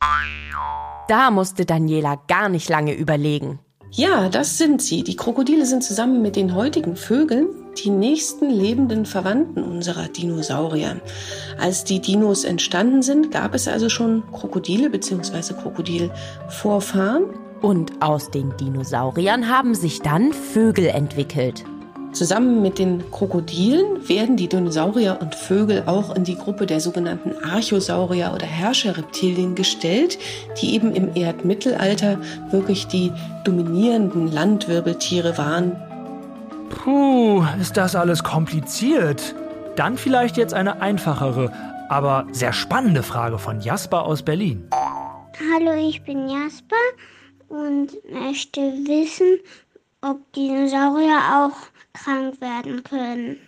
Da 1.09 1.31
musste 1.31 1.67
Daniela 1.67 2.19
gar 2.29 2.49
nicht 2.49 2.69
lange 2.71 2.95
überlegen. 2.95 3.59
Ja, 3.91 4.29
das 4.29 4.59
sind 4.59 4.83
sie. 4.83 5.05
Die 5.05 5.17
Krokodile 5.17 5.65
sind 5.67 5.85
zusammen 5.85 6.23
mit 6.23 6.37
den 6.37 6.55
heutigen 6.55 6.97
Vögeln 6.97 7.49
die 7.85 7.91
nächsten 7.91 8.51
lebenden 8.51 9.07
Verwandten 9.07 9.63
unserer 9.63 10.09
Dinosaurier. 10.09 11.01
Als 11.59 11.85
die 11.85 12.01
Dinos 12.01 12.45
entstanden 12.45 13.03
sind, 13.03 13.31
gab 13.31 13.55
es 13.55 13.69
also 13.69 13.89
schon 13.89 14.23
Krokodile 14.33 14.91
bzw. 14.91 15.55
Krokodilvorfahren. 15.55 17.46
Und 17.63 18.03
aus 18.03 18.31
den 18.31 18.57
Dinosauriern 18.57 19.49
haben 19.49 19.75
sich 19.75 20.01
dann 20.01 20.33
Vögel 20.33 20.87
entwickelt. 20.87 21.65
Zusammen 22.13 22.63
mit 22.63 22.79
den 22.79 23.11
Krokodilen 23.11 24.09
werden 24.09 24.37
die 24.37 24.49
Dinosaurier 24.49 25.19
und 25.21 25.35
Vögel 25.35 25.83
auch 25.85 26.15
in 26.17 26.25
die 26.25 26.37
Gruppe 26.37 26.65
der 26.65 26.81
sogenannten 26.81 27.35
Archosaurier 27.45 28.33
oder 28.35 28.47
Herrscherreptilien 28.47 29.55
gestellt, 29.55 30.19
die 30.61 30.75
eben 30.75 30.95
im 30.95 31.15
Erdmittelalter 31.15 32.19
wirklich 32.51 32.87
die 32.87 33.13
dominierenden 33.45 34.33
Landwirbeltiere 34.33 35.37
waren. 35.37 35.77
Puh, 36.71 37.45
ist 37.61 37.77
das 37.77 37.95
alles 37.95 38.23
kompliziert. 38.23 39.35
Dann 39.77 39.99
vielleicht 39.99 40.39
jetzt 40.39 40.55
eine 40.55 40.81
einfachere, 40.81 41.53
aber 41.91 42.27
sehr 42.33 42.55
spannende 42.55 43.03
Frage 43.03 43.39
von 43.39 43.61
Jasper 43.61 44.05
aus 44.05 44.23
Berlin. 44.23 44.67
Hallo, 45.53 45.75
ich 45.75 46.03
bin 46.03 46.31
Jasper 46.31 46.77
und 47.49 47.93
möchte 48.11 48.61
wissen, 48.61 49.39
ob 50.01 50.33
Dinosaurier 50.33 51.19
auch 51.19 51.57
krank 51.93 52.41
werden 52.41 52.83
können. 52.85 53.39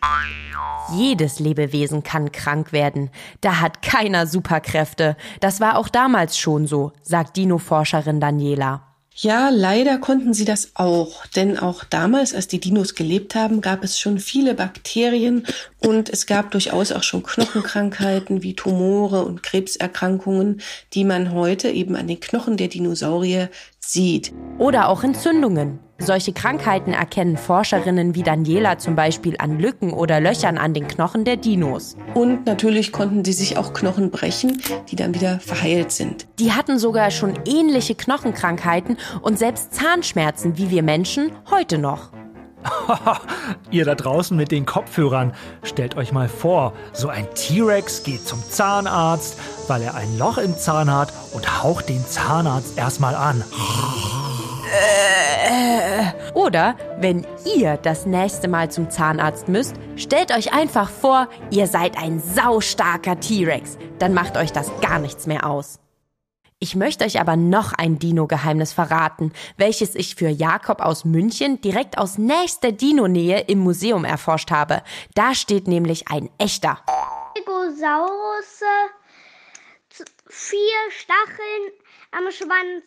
Jedes 0.94 1.38
Lebewesen 1.38 2.02
kann 2.02 2.32
krank 2.32 2.72
werden. 2.72 3.10
Da 3.40 3.60
hat 3.60 3.82
keiner 3.82 4.26
Superkräfte. 4.26 5.16
Das 5.40 5.60
war 5.60 5.76
auch 5.76 5.88
damals 5.88 6.38
schon 6.38 6.66
so, 6.66 6.92
sagt 7.02 7.36
Dino-Forscherin 7.36 8.20
Daniela. 8.20 8.88
Ja, 9.20 9.48
leider 9.48 9.98
konnten 9.98 10.32
sie 10.32 10.44
das 10.44 10.76
auch, 10.76 11.26
denn 11.26 11.58
auch 11.58 11.82
damals, 11.82 12.36
als 12.36 12.46
die 12.46 12.60
Dinos 12.60 12.94
gelebt 12.94 13.34
haben, 13.34 13.60
gab 13.60 13.82
es 13.82 13.98
schon 13.98 14.20
viele 14.20 14.54
Bakterien 14.54 15.44
und 15.84 16.08
es 16.08 16.26
gab 16.26 16.52
durchaus 16.52 16.92
auch 16.92 17.02
schon 17.02 17.24
Knochenkrankheiten 17.24 18.44
wie 18.44 18.54
Tumore 18.54 19.24
und 19.24 19.42
Krebserkrankungen, 19.42 20.62
die 20.94 21.02
man 21.02 21.32
heute 21.32 21.68
eben 21.68 21.96
an 21.96 22.06
den 22.06 22.20
Knochen 22.20 22.56
der 22.56 22.68
Dinosaurier 22.68 23.50
sieht. 23.88 24.32
Oder 24.58 24.88
auch 24.88 25.04
Entzündungen. 25.04 25.80
Solche 26.00 26.32
Krankheiten 26.32 26.92
erkennen 26.92 27.36
Forscherinnen 27.36 28.14
wie 28.14 28.22
Daniela 28.22 28.78
zum 28.78 28.94
Beispiel 28.94 29.34
an 29.38 29.58
Lücken 29.58 29.92
oder 29.92 30.20
Löchern 30.20 30.56
an 30.56 30.72
den 30.72 30.86
Knochen 30.86 31.24
der 31.24 31.36
Dinos. 31.36 31.96
Und 32.14 32.46
natürlich 32.46 32.92
konnten 32.92 33.24
sie 33.24 33.32
sich 33.32 33.56
auch 33.56 33.72
Knochen 33.72 34.12
brechen, 34.12 34.62
die 34.88 34.96
dann 34.96 35.14
wieder 35.14 35.40
verheilt 35.40 35.90
sind. 35.90 36.28
Die 36.38 36.52
hatten 36.52 36.78
sogar 36.78 37.10
schon 37.10 37.34
ähnliche 37.46 37.96
Knochenkrankheiten 37.96 38.96
und 39.22 39.38
selbst 39.38 39.74
Zahnschmerzen 39.74 40.56
wie 40.56 40.70
wir 40.70 40.84
Menschen 40.84 41.32
heute 41.50 41.78
noch. 41.78 42.12
Ihr 43.70 43.84
da 43.84 43.94
draußen 43.94 44.36
mit 44.36 44.50
den 44.50 44.66
Kopfhörern, 44.66 45.34
stellt 45.62 45.96
euch 45.96 46.12
mal 46.12 46.28
vor, 46.28 46.72
so 46.92 47.08
ein 47.08 47.26
T-Rex 47.34 48.02
geht 48.02 48.26
zum 48.26 48.42
Zahnarzt, 48.42 49.38
weil 49.66 49.82
er 49.82 49.94
ein 49.94 50.18
Loch 50.18 50.38
im 50.38 50.56
Zahn 50.56 50.92
hat 50.92 51.12
und 51.32 51.62
haucht 51.62 51.88
den 51.88 52.04
Zahnarzt 52.06 52.78
erstmal 52.78 53.14
an. 53.14 53.44
Oder 56.34 56.76
wenn 56.98 57.26
ihr 57.56 57.76
das 57.78 58.06
nächste 58.06 58.48
Mal 58.48 58.70
zum 58.70 58.90
Zahnarzt 58.90 59.48
müsst, 59.48 59.74
stellt 59.96 60.30
euch 60.36 60.52
einfach 60.52 60.88
vor, 60.90 61.28
ihr 61.50 61.66
seid 61.66 61.98
ein 61.98 62.20
saustarker 62.20 63.18
T-Rex. 63.18 63.78
Dann 63.98 64.14
macht 64.14 64.36
euch 64.36 64.52
das 64.52 64.70
gar 64.80 64.98
nichts 64.98 65.26
mehr 65.26 65.46
aus. 65.46 65.78
Ich 66.60 66.74
möchte 66.74 67.04
euch 67.04 67.20
aber 67.20 67.36
noch 67.36 67.72
ein 67.72 68.00
Dino-Geheimnis 68.00 68.72
verraten, 68.72 69.32
welches 69.58 69.94
ich 69.94 70.16
für 70.16 70.28
Jakob 70.28 70.80
aus 70.80 71.04
München 71.04 71.60
direkt 71.60 71.98
aus 71.98 72.18
nächster 72.18 72.72
Dino-Nähe 72.72 73.42
im 73.42 73.60
Museum 73.60 74.04
erforscht 74.04 74.50
habe. 74.50 74.82
Da 75.14 75.36
steht 75.36 75.68
nämlich 75.68 76.08
ein 76.08 76.28
echter. 76.36 76.80
Stegosaurus, 77.36 78.60
vier 80.26 80.58
Stacheln 80.90 81.70
am 82.10 82.28
Schwanz. 82.32 82.82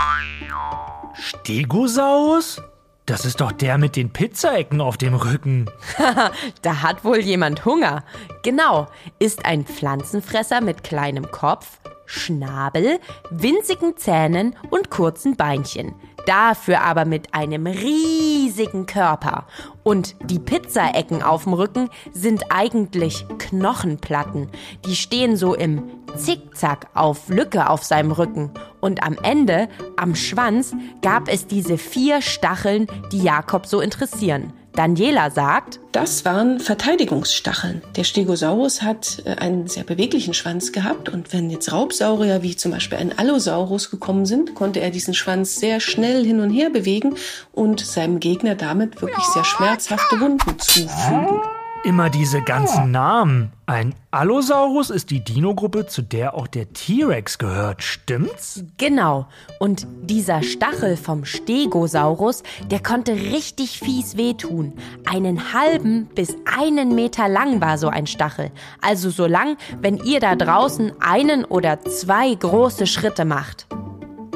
Stegosaurus? 1.13 2.61
das 3.05 3.25
ist 3.25 3.41
doch 3.41 3.51
der 3.51 3.77
mit 3.77 3.95
den 3.95 4.11
Pizzaecken 4.11 4.79
auf 4.79 4.97
dem 4.97 5.15
Rücken. 5.15 5.69
Da 6.61 6.81
hat 6.81 7.03
wohl 7.03 7.19
jemand 7.19 7.65
Hunger. 7.65 8.03
Genau, 8.43 8.87
ist 9.19 9.45
ein 9.45 9.65
Pflanzenfresser 9.65 10.61
mit 10.61 10.83
kleinem 10.83 11.29
Kopf, 11.29 11.79
Schnabel, 12.11 12.99
winzigen 13.29 13.95
Zähnen 13.95 14.55
und 14.69 14.89
kurzen 14.89 15.37
Beinchen. 15.37 15.95
Dafür 16.25 16.81
aber 16.81 17.05
mit 17.05 17.33
einem 17.33 17.65
riesigen 17.65 18.85
Körper. 18.85 19.47
Und 19.83 20.15
die 20.29 20.37
Pizzaecken 20.37 21.23
auf 21.23 21.45
dem 21.45 21.53
Rücken 21.53 21.89
sind 22.11 22.43
eigentlich 22.49 23.25
Knochenplatten. 23.39 24.49
Die 24.85 24.95
stehen 24.95 25.35
so 25.35 25.55
im 25.55 25.83
Zickzack 26.15 26.87
auf 26.93 27.29
Lücke 27.29 27.69
auf 27.69 27.83
seinem 27.83 28.11
Rücken. 28.11 28.51
Und 28.81 29.03
am 29.03 29.17
Ende, 29.23 29.69
am 29.95 30.13
Schwanz, 30.13 30.75
gab 31.01 31.27
es 31.27 31.47
diese 31.47 31.77
vier 31.77 32.21
Stacheln, 32.21 32.87
die 33.11 33.23
Jakob 33.23 33.65
so 33.65 33.79
interessieren. 33.79 34.53
Daniela 34.73 35.31
sagt, 35.31 35.79
Das 35.91 36.23
waren 36.23 36.59
Verteidigungsstacheln. 36.61 37.81
Der 37.97 38.05
Stegosaurus 38.05 38.81
hat 38.81 39.21
äh, 39.25 39.35
einen 39.35 39.67
sehr 39.67 39.83
beweglichen 39.83 40.33
Schwanz 40.33 40.71
gehabt 40.71 41.09
und 41.09 41.33
wenn 41.33 41.49
jetzt 41.49 41.71
Raubsaurier 41.71 42.41
wie 42.43 42.55
zum 42.55 42.71
Beispiel 42.71 42.97
ein 42.97 43.17
Allosaurus 43.17 43.91
gekommen 43.91 44.25
sind, 44.25 44.55
konnte 44.55 44.79
er 44.79 44.89
diesen 44.89 45.13
Schwanz 45.13 45.57
sehr 45.57 45.79
schnell 45.81 46.25
hin 46.25 46.39
und 46.39 46.51
her 46.51 46.69
bewegen 46.69 47.15
und 47.51 47.81
seinem 47.85 48.19
Gegner 48.19 48.55
damit 48.55 49.01
wirklich 49.01 49.25
sehr 49.25 49.43
schmerzhafte 49.43 50.19
Wunden 50.21 50.57
zufügen. 50.57 51.41
Immer 51.83 52.11
diese 52.11 52.43
ganzen 52.43 52.91
Namen. 52.91 53.51
Ein 53.65 53.95
Allosaurus 54.11 54.91
ist 54.91 55.09
die 55.09 55.23
Dino-Gruppe, 55.23 55.87
zu 55.87 56.03
der 56.03 56.35
auch 56.35 56.45
der 56.45 56.71
T-Rex 56.73 57.39
gehört, 57.39 57.81
stimmt's? 57.81 58.63
Genau. 58.77 59.25
Und 59.59 59.87
dieser 60.03 60.43
Stachel 60.43 60.95
vom 60.95 61.25
Stegosaurus, 61.25 62.43
der 62.69 62.83
konnte 62.83 63.13
richtig 63.13 63.79
fies 63.79 64.15
wehtun. 64.15 64.73
Einen 65.09 65.53
halben 65.53 66.05
bis 66.13 66.35
einen 66.45 66.93
Meter 66.93 67.27
lang 67.27 67.61
war 67.61 67.79
so 67.79 67.87
ein 67.87 68.05
Stachel. 68.05 68.51
Also 68.81 69.09
so 69.09 69.25
lang, 69.25 69.57
wenn 69.81 69.97
ihr 69.97 70.19
da 70.19 70.35
draußen 70.35 70.91
einen 70.99 71.45
oder 71.45 71.81
zwei 71.81 72.31
große 72.35 72.85
Schritte 72.85 73.25
macht. 73.25 73.65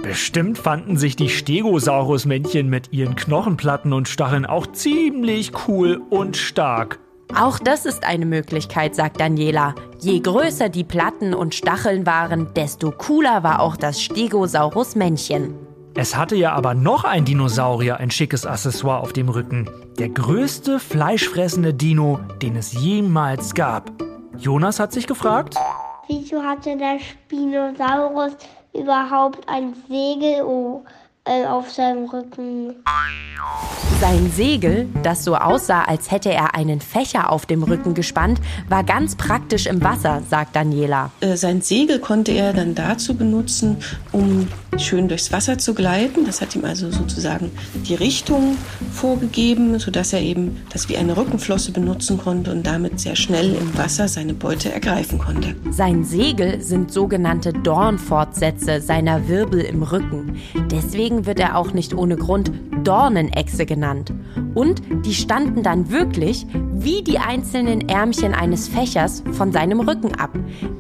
Bestimmt 0.01 0.57
fanden 0.57 0.97
sich 0.97 1.15
die 1.15 1.29
Stegosaurus-Männchen 1.29 2.69
mit 2.69 2.91
ihren 2.91 3.15
Knochenplatten 3.15 3.93
und 3.93 4.07
Stacheln 4.07 4.47
auch 4.47 4.65
ziemlich 4.67 5.51
cool 5.67 6.01
und 6.09 6.37
stark. 6.37 6.99
Auch 7.33 7.59
das 7.59 7.85
ist 7.85 8.05
eine 8.05 8.25
Möglichkeit, 8.25 8.95
sagt 8.95 9.19
Daniela. 9.19 9.73
Je 9.99 10.19
größer 10.19 10.69
die 10.69 10.83
Platten 10.83 11.33
und 11.33 11.55
Stacheln 11.55 12.05
waren, 12.05 12.53
desto 12.53 12.91
cooler 12.91 13.43
war 13.43 13.61
auch 13.61 13.77
das 13.77 14.01
Stegosaurus-Männchen. 14.01 15.55
Es 15.95 16.15
hatte 16.15 16.35
ja 16.35 16.51
aber 16.51 16.73
noch 16.73 17.05
ein 17.05 17.23
Dinosaurier 17.23 17.97
ein 17.97 18.11
schickes 18.11 18.45
Accessoire 18.45 18.99
auf 18.99 19.13
dem 19.13 19.29
Rücken. 19.29 19.69
Der 19.97 20.09
größte 20.09 20.79
fleischfressende 20.79 21.73
Dino, 21.73 22.19
den 22.41 22.57
es 22.57 22.73
jemals 22.73 23.53
gab. 23.53 23.91
Jonas 24.37 24.79
hat 24.79 24.91
sich 24.91 25.07
gefragt, 25.07 25.55
Wieso 26.07 26.43
hatte 26.43 26.77
der 26.77 26.99
Spinosaurus 26.99 28.33
überhaupt 28.73 29.49
ein 29.49 29.73
Segel 29.87 30.43
oh, 30.43 30.83
äh, 30.85 31.04
auf 31.27 31.71
seinem 31.71 32.05
Rücken? 32.05 32.75
Sein 33.99 34.31
Segel, 34.31 34.87
das 35.03 35.23
so 35.23 35.35
aussah, 35.35 35.83
als 35.83 36.11
hätte 36.11 36.31
er 36.31 36.53
einen 36.53 36.81
Fächer 36.81 37.31
auf 37.31 37.45
dem 37.45 37.63
Rücken 37.63 37.93
gespannt, 37.93 38.39
war 38.69 38.83
ganz 38.83 39.15
praktisch 39.15 39.65
im 39.65 39.81
Wasser, 39.83 40.21
sagt 40.29 40.55
Daniela. 40.55 41.11
Äh, 41.21 41.35
Sein 41.37 41.61
Segel 41.61 41.99
konnte 41.99 42.31
er 42.31 42.53
dann 42.53 42.75
dazu 42.75 43.15
benutzen, 43.15 43.77
um 44.11 44.47
schön 44.77 45.07
durchs 45.07 45.31
Wasser 45.31 45.57
zu 45.57 45.73
gleiten. 45.73 46.25
Das 46.25 46.41
hat 46.41 46.55
ihm 46.55 46.65
also 46.65 46.91
sozusagen 46.91 47.51
die 47.87 47.95
Richtung 47.95 48.57
vorgegeben, 48.91 49.79
sodass 49.79 50.13
er 50.13 50.21
eben 50.21 50.61
das 50.71 50.89
wie 50.89 50.97
eine 50.97 51.15
Rückenflosse 51.15 51.71
benutzen 51.71 52.17
konnte 52.17 52.51
und 52.51 52.67
damit 52.67 52.99
sehr 52.99 53.15
schnell 53.15 53.55
im 53.55 53.77
Wasser 53.77 54.07
seine 54.07 54.33
Beute 54.33 54.71
ergreifen 54.71 55.19
konnte. 55.19 55.55
Sein 55.71 56.03
Segel 56.03 56.61
sind 56.61 56.91
sogenannte 56.91 57.53
Dornfortsätze 57.53 58.81
seiner 58.81 59.27
Wirbel 59.27 59.61
im 59.61 59.83
Rücken. 59.83 60.37
Deswegen 60.69 61.14
wird 61.23 61.39
er 61.39 61.57
auch 61.57 61.71
nicht 61.71 61.93
ohne 61.93 62.17
Grund 62.17 62.51
Dornenechse 62.83 63.65
genannt. 63.65 64.13
Und 64.53 64.81
die 65.05 65.13
standen 65.13 65.63
dann 65.63 65.89
wirklich 65.89 66.45
wie 66.73 67.03
die 67.03 67.19
einzelnen 67.19 67.87
Ärmchen 67.87 68.33
eines 68.33 68.67
Fächers 68.67 69.23
von 69.31 69.51
seinem 69.51 69.79
Rücken 69.79 70.15
ab. 70.15 70.31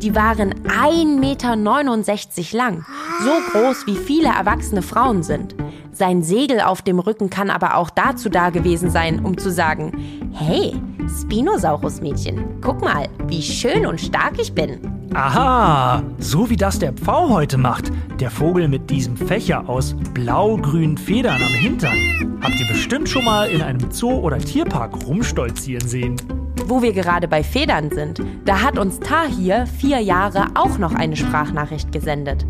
Die 0.01 0.15
waren 0.15 0.53
1,69 0.65 1.19
Meter 1.19 2.57
lang, 2.57 2.85
so 3.23 3.31
groß 3.51 3.87
wie 3.87 3.95
viele 3.95 4.29
erwachsene 4.29 4.81
Frauen 4.81 5.23
sind. 5.23 5.55
Sein 5.91 6.23
Segel 6.23 6.59
auf 6.59 6.81
dem 6.81 6.99
Rücken 6.99 7.29
kann 7.29 7.49
aber 7.49 7.77
auch 7.77 7.89
dazu 7.89 8.29
da 8.29 8.49
gewesen 8.49 8.89
sein, 8.89 9.23
um 9.23 9.37
zu 9.37 9.49
sagen, 9.49 9.93
hey, 10.33 10.73
Spinosaurus-Mädchen, 11.09 12.61
guck 12.61 12.81
mal, 12.81 13.07
wie 13.27 13.41
schön 13.41 13.85
und 13.85 13.99
stark 14.01 14.39
ich 14.39 14.53
bin. 14.53 14.79
aha, 15.13 16.03
so 16.19 16.49
wie 16.49 16.57
das 16.57 16.79
der 16.79 16.93
Pfau 16.93 17.29
heute 17.29 17.57
macht. 17.57 17.91
Der 18.19 18.29
Vogel 18.31 18.67
mit 18.67 18.89
diesem 18.89 19.15
Fächer 19.15 19.67
aus 19.69 19.95
blau-grünen 20.13 20.97
Federn 20.97 21.41
am 21.41 21.53
Hintern. 21.53 21.95
Habt 22.41 22.59
ihr 22.59 22.67
bestimmt 22.67 23.07
schon 23.09 23.25
mal 23.25 23.49
in 23.49 23.61
einem 23.61 23.91
Zoo 23.91 24.11
oder 24.11 24.37
Tierpark 24.37 25.05
rumstolzieren 25.05 25.87
sehen. 25.87 26.15
Wo 26.63 26.81
wir 26.81 26.93
gerade 26.93 27.27
bei 27.27 27.43
Federn 27.43 27.91
sind, 27.91 28.21
da 28.45 28.61
hat 28.61 28.79
uns 28.79 28.99
Tahir 28.99 29.67
vier 29.67 29.99
Jahre 29.99 30.47
auch 30.55 30.77
noch 30.77 30.95
eine 30.95 31.15
Sprachnachricht 31.15 31.91
gesendet. 31.91 32.45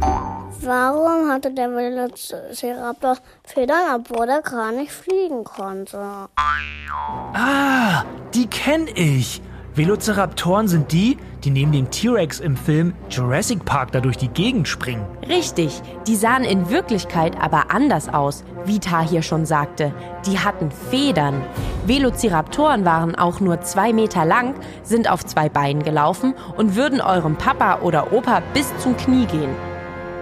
Warum 0.61 1.29
hatte 1.29 1.51
der 1.51 1.69
Velociraptor 1.69 3.17
Federn, 3.43 3.99
obwohl 3.99 4.29
er 4.29 4.41
gar 4.41 4.71
nicht 4.71 4.91
fliegen 4.91 5.43
konnte? 5.43 5.99
Ah, 7.33 8.03
die 8.33 8.47
kenn 8.47 8.87
ich. 8.95 9.41
Velociraptoren 9.75 10.69
sind 10.69 10.93
die, 10.93 11.17
die 11.43 11.49
neben 11.49 11.73
dem 11.73 11.91
T-Rex 11.91 12.39
im 12.39 12.55
Film 12.55 12.93
Jurassic 13.09 13.65
Park 13.65 13.91
da 13.91 13.99
durch 13.99 14.15
die 14.15 14.29
Gegend 14.29 14.69
springen. 14.69 15.05
Richtig, 15.27 15.81
die 16.07 16.15
sahen 16.15 16.45
in 16.45 16.69
Wirklichkeit 16.69 17.35
aber 17.41 17.71
anders 17.71 18.07
aus, 18.07 18.45
wie 18.63 18.79
Tahir 18.79 19.21
schon 19.21 19.45
sagte. 19.45 19.93
Die 20.25 20.39
hatten 20.39 20.71
Federn. 20.71 21.41
Velociraptoren 21.85 22.85
waren 22.85 23.15
auch 23.15 23.41
nur 23.41 23.61
zwei 23.61 23.91
Meter 23.91 24.23
lang, 24.23 24.55
sind 24.83 25.11
auf 25.11 25.25
zwei 25.25 25.49
Beinen 25.49 25.83
gelaufen 25.83 26.35
und 26.55 26.77
würden 26.77 27.01
eurem 27.01 27.35
Papa 27.35 27.79
oder 27.81 28.13
Opa 28.13 28.41
bis 28.53 28.71
zum 28.77 28.95
Knie 28.95 29.25
gehen. 29.25 29.74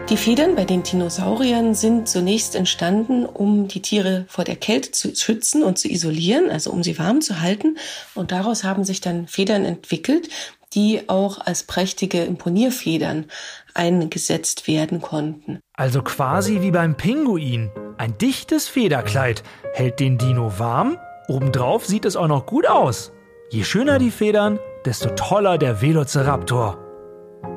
Die 0.09 0.17
Federn 0.17 0.55
bei 0.55 0.65
den 0.65 0.83
Dinosauriern 0.83 1.75
sind 1.75 2.09
zunächst 2.09 2.55
entstanden, 2.55 3.25
um 3.25 3.69
die 3.69 3.81
Tiere 3.81 4.25
vor 4.27 4.43
der 4.43 4.57
Kälte 4.57 4.91
zu 4.91 5.15
schützen 5.15 5.63
und 5.63 5.79
zu 5.79 5.87
isolieren, 5.87 6.51
also 6.51 6.71
um 6.71 6.83
sie 6.83 6.99
warm 6.99 7.21
zu 7.21 7.39
halten. 7.39 7.77
Und 8.13 8.33
daraus 8.33 8.65
haben 8.65 8.83
sich 8.83 8.99
dann 8.99 9.27
Federn 9.27 9.63
entwickelt, 9.63 10.27
die 10.73 11.07
auch 11.07 11.39
als 11.39 11.63
prächtige 11.63 12.23
Imponierfedern 12.25 13.25
eingesetzt 13.73 14.67
werden 14.67 15.01
konnten. 15.01 15.59
Also 15.73 16.01
quasi 16.01 16.61
wie 16.61 16.71
beim 16.71 16.95
Pinguin. 16.97 17.71
Ein 17.97 18.17
dichtes 18.17 18.67
Federkleid 18.67 19.41
hält 19.73 20.01
den 20.01 20.17
Dino 20.17 20.59
warm. 20.59 20.97
Obendrauf 21.29 21.85
sieht 21.85 22.03
es 22.03 22.17
auch 22.17 22.27
noch 22.27 22.45
gut 22.45 22.67
aus. 22.67 23.13
Je 23.49 23.63
schöner 23.63 23.99
die 23.99 24.11
Federn, 24.11 24.59
desto 24.85 25.09
toller 25.11 25.57
der 25.57 25.81
Velociraptor. 25.81 26.82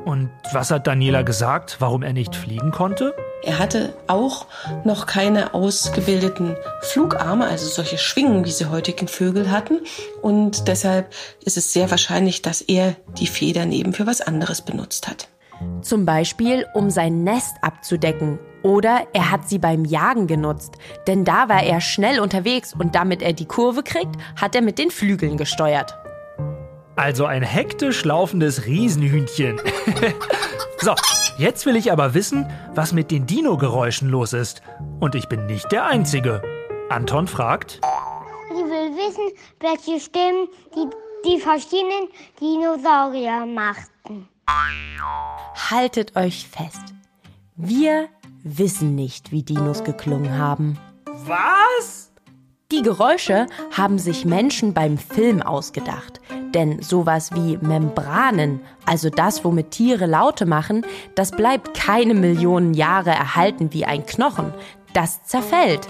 Und 0.05 0.29
was 0.53 0.71
hat 0.71 0.87
Daniela 0.87 1.21
gesagt, 1.21 1.77
warum 1.79 2.03
er 2.03 2.13
nicht 2.13 2.35
fliegen 2.35 2.71
konnte? 2.71 3.13
Er 3.43 3.59
hatte 3.59 3.93
auch 4.07 4.47
noch 4.83 5.05
keine 5.05 5.53
ausgebildeten 5.53 6.55
Flugarme, 6.81 7.45
also 7.45 7.67
solche 7.67 7.97
Schwingen, 7.97 8.45
wie 8.45 8.51
sie 8.51 8.65
heutigen 8.65 9.07
Vögel 9.07 9.51
hatten. 9.51 9.81
Und 10.21 10.67
deshalb 10.67 11.13
ist 11.43 11.57
es 11.57 11.71
sehr 11.71 11.91
wahrscheinlich, 11.91 12.41
dass 12.41 12.61
er 12.61 12.95
die 13.17 13.27
Federn 13.27 13.71
eben 13.71 13.93
für 13.93 14.07
was 14.07 14.21
anderes 14.21 14.61
benutzt 14.61 15.07
hat. 15.07 15.27
Zum 15.81 16.05
Beispiel, 16.05 16.65
um 16.73 16.89
sein 16.89 17.23
Nest 17.23 17.55
abzudecken. 17.61 18.39
Oder 18.63 19.07
er 19.13 19.31
hat 19.31 19.47
sie 19.47 19.59
beim 19.59 19.85
Jagen 19.85 20.27
genutzt. 20.27 20.75
Denn 21.07 21.23
da 21.23 21.47
war 21.47 21.63
er 21.63 21.79
schnell 21.79 22.19
unterwegs 22.19 22.73
und 22.77 22.95
damit 22.95 23.21
er 23.21 23.33
die 23.33 23.45
Kurve 23.45 23.83
kriegt, 23.83 24.15
hat 24.35 24.55
er 24.55 24.61
mit 24.61 24.77
den 24.77 24.91
Flügeln 24.91 25.37
gesteuert. 25.37 25.97
Also 26.97 27.25
ein 27.25 27.43
hektisch 27.43 28.03
laufendes 28.03 28.65
Riesenhühnchen. 28.65 29.61
so, 30.79 30.95
jetzt 31.37 31.67
will 31.67 31.75
ich 31.75 31.91
aber 31.91 32.15
wissen, 32.15 32.49
was 32.73 32.91
mit 32.91 33.11
den 33.11 33.27
Dino-Geräuschen 33.27 34.09
los 34.09 34.33
ist. 34.33 34.63
Und 34.99 35.13
ich 35.13 35.27
bin 35.29 35.45
nicht 35.45 35.71
der 35.71 35.85
Einzige. 35.85 36.41
Anton 36.89 37.27
fragt. 37.27 37.79
Ich 38.49 38.55
will 38.55 38.95
wissen, 38.97 39.31
welche 39.59 39.99
Stimmen 39.99 40.47
die, 40.73 40.89
die 41.29 41.39
verschiedenen 41.39 42.07
Dinosaurier 42.41 43.45
machten. 43.45 44.27
Haltet 45.69 46.15
euch 46.15 46.47
fest. 46.47 46.95
Wir 47.55 48.07
wissen 48.43 48.95
nicht, 48.95 49.31
wie 49.31 49.43
Dinos 49.43 49.83
geklungen 49.83 50.35
haben. 50.35 50.79
Was? 51.05 52.11
Die 52.69 52.81
Geräusche 52.81 53.45
haben 53.71 53.97
sich 53.97 54.25
Menschen 54.25 54.73
beim 54.73 54.97
Film 54.97 55.41
ausgedacht. 55.41 56.19
Denn 56.53 56.81
sowas 56.81 57.31
wie 57.33 57.55
Membranen, 57.55 58.59
also 58.85 59.09
das, 59.09 59.45
womit 59.45 59.71
Tiere 59.71 60.05
Laute 60.05 60.45
machen, 60.45 60.85
das 61.15 61.31
bleibt 61.31 61.73
keine 61.73 62.13
Millionen 62.13 62.73
Jahre 62.73 63.11
erhalten 63.11 63.71
wie 63.71 63.85
ein 63.85 64.05
Knochen. 64.05 64.53
Das 64.93 65.23
zerfällt. 65.23 65.87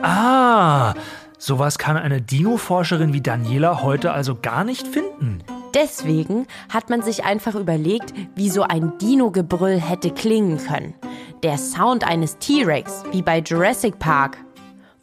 Ah, 0.00 0.94
sowas 1.38 1.78
kann 1.78 1.96
eine 1.96 2.22
Dino-Forscherin 2.22 3.12
wie 3.12 3.20
Daniela 3.20 3.82
heute 3.82 4.12
also 4.12 4.36
gar 4.40 4.62
nicht 4.62 4.86
finden. 4.86 5.42
Deswegen 5.74 6.46
hat 6.68 6.88
man 6.88 7.02
sich 7.02 7.24
einfach 7.24 7.56
überlegt, 7.56 8.14
wie 8.36 8.48
so 8.48 8.62
ein 8.62 8.96
Dino-Gebrüll 8.98 9.80
hätte 9.80 10.12
klingen 10.12 10.58
können. 10.58 10.94
Der 11.42 11.58
Sound 11.58 12.06
eines 12.06 12.38
T-Rex, 12.38 13.02
wie 13.10 13.22
bei 13.22 13.40
Jurassic 13.40 13.98
Park, 13.98 14.36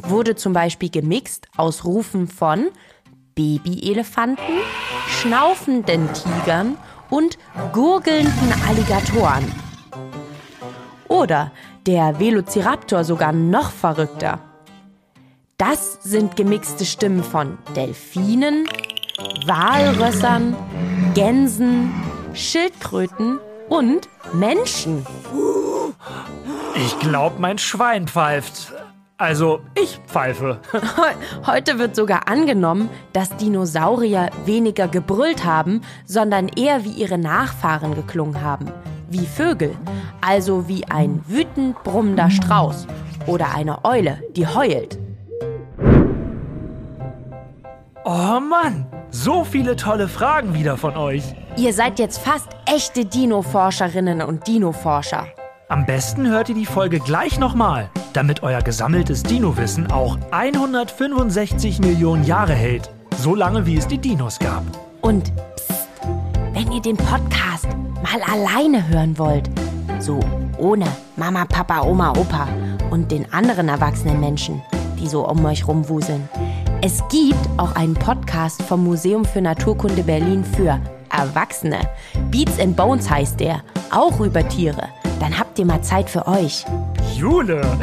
wurde 0.04 0.36
zum 0.36 0.54
Beispiel 0.54 0.90
gemixt 0.90 1.48
aus 1.58 1.86
Rufen 1.86 2.28
von 2.28 2.70
Babyelefanten, 3.36 4.56
schnaufenden 5.08 6.10
Tigern 6.14 6.78
und 7.10 7.38
gurgelnden 7.74 8.54
Alligatoren. 8.68 9.52
Oder 11.08 11.52
der 11.86 12.20
Velociraptor 12.20 13.04
sogar 13.04 13.32
noch 13.32 13.72
verrückter. 13.72 14.40
Das 15.58 16.00
sind 16.04 16.36
gemixte 16.36 16.86
Stimmen 16.86 17.24
von 17.24 17.58
Delfinen, 17.76 18.68
Walrössern, 19.46 20.56
Gänsen, 21.14 21.92
Schildkröten 22.34 23.40
und 23.68 24.08
Menschen. 24.34 25.06
Ich 26.76 26.98
glaube, 27.00 27.40
mein 27.40 27.58
Schwein 27.58 28.08
pfeift. 28.08 28.72
Also, 29.22 29.60
ich 29.76 30.00
pfeife. 30.08 30.60
Heu- 30.72 31.46
Heute 31.46 31.78
wird 31.78 31.94
sogar 31.94 32.30
angenommen, 32.30 32.90
dass 33.12 33.36
Dinosaurier 33.36 34.30
weniger 34.46 34.88
gebrüllt 34.88 35.44
haben, 35.44 35.82
sondern 36.06 36.48
eher 36.48 36.86
wie 36.86 36.92
ihre 36.92 37.18
Nachfahren 37.18 37.96
geklungen 37.96 38.42
haben. 38.42 38.68
Wie 39.10 39.26
Vögel, 39.26 39.76
also 40.22 40.70
wie 40.70 40.86
ein 40.86 41.22
wütend 41.28 41.84
brummender 41.84 42.30
Strauß 42.30 42.88
oder 43.28 43.54
eine 43.54 43.84
Eule, 43.84 44.24
die 44.38 44.48
heult. 44.48 44.98
Oh 48.06 48.40
Mann, 48.40 48.86
so 49.10 49.44
viele 49.44 49.76
tolle 49.76 50.08
Fragen 50.08 50.54
wieder 50.54 50.78
von 50.78 50.96
euch. 50.96 51.24
Ihr 51.58 51.74
seid 51.74 52.00
jetzt 52.00 52.20
fast 52.20 52.48
echte 52.66 53.04
Dino-Forscherinnen 53.04 54.22
und 54.22 54.48
Dino-Forscher. 54.48 55.28
Am 55.68 55.86
besten 55.86 56.28
hört 56.30 56.48
ihr 56.50 56.56
die 56.56 56.66
Folge 56.66 57.00
gleich 57.00 57.38
nochmal, 57.38 57.90
damit 58.14 58.44
euer 58.44 58.62
gesammeltes 58.62 59.24
Dino-Wissen 59.24 59.92
auch 59.92 60.18
165 60.32 61.80
Millionen 61.80 62.24
Jahre 62.24 62.54
hält. 62.54 62.90
So 63.18 63.36
lange, 63.36 63.66
wie 63.66 63.78
es 63.78 63.88
die 63.88 63.98
Dinos 63.98 64.40
gab. 64.40 64.64
Und 65.02 65.32
psst, 65.56 65.88
wenn 66.54 66.72
ihr 66.72 66.82
den 66.82 66.98
Podcast 66.98 67.68
mal 68.02 68.22
alleine 68.22 68.88
hören 68.88 69.18
wollt, 69.18 69.50
so 70.00 70.20
ohne 70.58 70.86
Mama, 71.16 71.46
Papa, 71.46 71.82
Oma, 71.82 72.12
Opa 72.12 72.48
und 72.92 73.12
den 73.12 73.32
anderen 73.34 73.70
erwachsenen 73.70 74.20
Menschen, 74.20 74.62
die 75.00 75.08
so 75.08 75.28
um 75.28 75.44
euch 75.46 75.68
rumwuseln. 75.68 76.28
Es 76.82 77.04
gibt 77.10 77.50
auch 77.58 77.76
einen 77.76 77.94
Podcast 77.94 78.62
vom 78.64 78.84
Museum 78.84 79.26
für 79.26 79.42
Naturkunde 79.42 80.04
Berlin 80.04 80.44
für 80.44 80.80
Erwachsene. 81.10 81.80
Beats 82.32 82.60
and 82.60 82.76
Bones 82.76 83.10
heißt 83.10 83.40
der, 83.40 83.62
auch 83.92 84.20
über 84.22 84.48
Tiere. 84.48 84.88
Dann 85.20 85.38
habt 85.38 85.60
ihr 85.60 85.66
mal 85.66 85.82
Zeit 85.82 86.10
für 86.10 86.26
euch. 86.28 86.66
Jule! 87.16 87.62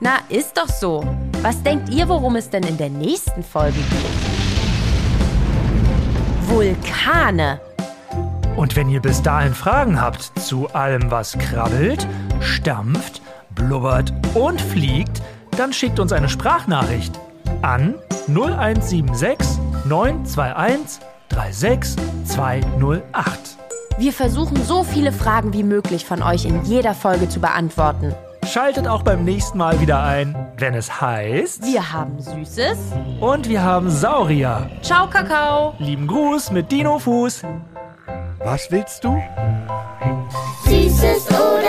Na, 0.00 0.18
ist 0.28 0.56
doch 0.56 0.68
so. 0.68 1.04
Was 1.42 1.62
denkt 1.62 1.88
ihr, 1.88 2.08
worum 2.08 2.36
es 2.36 2.50
denn 2.50 2.64
in 2.64 2.76
der 2.76 2.90
nächsten 2.90 3.42
Folge 3.42 3.78
geht? 3.78 4.22
Vulkane. 6.48 7.60
Und 8.56 8.76
wenn 8.76 8.90
ihr 8.90 9.00
bis 9.00 9.22
dahin 9.22 9.54
Fragen 9.54 9.98
habt 10.00 10.32
zu 10.38 10.68
allem, 10.74 11.10
was 11.10 11.38
krabbelt, 11.38 12.06
stampft, 12.40 13.22
blubbert 13.54 14.12
und 14.34 14.60
fliegt, 14.60 15.22
dann 15.56 15.72
schickt 15.72 15.98
uns 15.98 16.12
eine 16.12 16.28
Sprachnachricht 16.28 17.18
an 17.62 17.94
0176 18.28 19.58
921 19.86 21.00
36208. 21.28 23.61
Wir 23.98 24.12
versuchen 24.12 24.62
so 24.64 24.84
viele 24.84 25.12
Fragen 25.12 25.52
wie 25.52 25.62
möglich 25.62 26.04
von 26.04 26.22
euch 26.22 26.44
in 26.44 26.64
jeder 26.64 26.94
Folge 26.94 27.28
zu 27.28 27.40
beantworten. 27.40 28.14
Schaltet 28.46 28.88
auch 28.88 29.02
beim 29.02 29.24
nächsten 29.24 29.58
Mal 29.58 29.80
wieder 29.80 30.02
ein, 30.02 30.34
wenn 30.58 30.74
es 30.74 31.00
heißt. 31.00 31.64
Wir 31.64 31.92
haben 31.92 32.20
Süßes. 32.20 32.78
Und 33.20 33.48
wir 33.48 33.62
haben 33.62 33.90
Saurier. 33.90 34.68
Ciao, 34.82 35.08
Kakao. 35.08 35.74
Lieben 35.78 36.06
Gruß 36.06 36.50
mit 36.50 36.70
Dino 36.72 36.98
Fuß. 36.98 37.42
Was 38.44 38.70
willst 38.70 39.04
du? 39.04 39.22
Süßes 40.64 41.28
oder 41.28 41.61